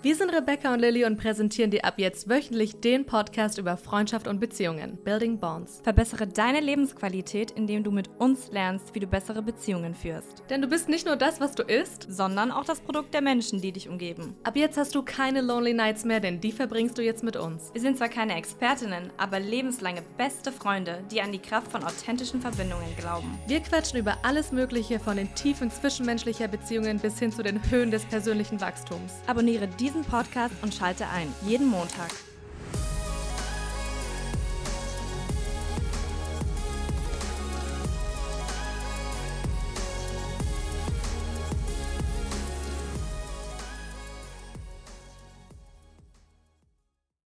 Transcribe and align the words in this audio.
Wir 0.00 0.14
sind 0.14 0.32
Rebecca 0.32 0.72
und 0.72 0.78
Lilly 0.78 1.04
und 1.04 1.16
präsentieren 1.16 1.72
dir 1.72 1.84
ab 1.84 1.94
jetzt 1.96 2.28
wöchentlich 2.28 2.78
den 2.78 3.04
Podcast 3.04 3.58
über 3.58 3.76
Freundschaft 3.76 4.28
und 4.28 4.38
Beziehungen, 4.38 4.96
Building 5.02 5.40
Bonds. 5.40 5.80
Verbessere 5.82 6.28
deine 6.28 6.60
Lebensqualität, 6.60 7.50
indem 7.50 7.82
du 7.82 7.90
mit 7.90 8.08
uns 8.20 8.52
lernst, 8.52 8.94
wie 8.94 9.00
du 9.00 9.08
bessere 9.08 9.42
Beziehungen 9.42 9.96
führst. 9.96 10.44
Denn 10.50 10.62
du 10.62 10.68
bist 10.68 10.88
nicht 10.88 11.04
nur 11.04 11.16
das, 11.16 11.40
was 11.40 11.56
du 11.56 11.64
isst, 11.64 12.06
sondern 12.08 12.52
auch 12.52 12.64
das 12.64 12.78
Produkt 12.78 13.12
der 13.12 13.22
Menschen, 13.22 13.60
die 13.60 13.72
dich 13.72 13.88
umgeben. 13.88 14.36
Ab 14.44 14.54
jetzt 14.54 14.78
hast 14.78 14.94
du 14.94 15.02
keine 15.02 15.40
Lonely 15.40 15.74
Nights 15.74 16.04
mehr, 16.04 16.20
denn 16.20 16.40
die 16.40 16.52
verbringst 16.52 16.96
du 16.96 17.02
jetzt 17.02 17.24
mit 17.24 17.34
uns. 17.34 17.70
Wir 17.72 17.80
sind 17.80 17.98
zwar 17.98 18.08
keine 18.08 18.36
Expertinnen, 18.36 19.10
aber 19.16 19.40
lebenslange 19.40 20.02
beste 20.16 20.52
Freunde, 20.52 21.02
die 21.10 21.22
an 21.22 21.32
die 21.32 21.40
Kraft 21.40 21.72
von 21.72 21.82
authentischen 21.82 22.40
Verbindungen 22.40 22.94
glauben. 22.96 23.36
Wir 23.48 23.58
quatschen 23.58 23.98
über 23.98 24.18
alles 24.22 24.52
Mögliche 24.52 25.00
von 25.00 25.16
den 25.16 25.34
Tiefen 25.34 25.72
zwischenmenschlicher 25.72 26.46
Beziehungen 26.46 27.00
bis 27.00 27.18
hin 27.18 27.32
zu 27.32 27.42
den 27.42 27.60
Höhen 27.68 27.90
des 27.90 28.04
persönlichen 28.04 28.60
Wachstums. 28.60 29.14
Abonniere 29.26 29.66
diesen 29.88 30.04
Podcast 30.04 30.54
und 30.60 30.74
schalte 30.74 31.08
ein, 31.08 31.32
jeden 31.46 31.66
Montag. 31.66 32.10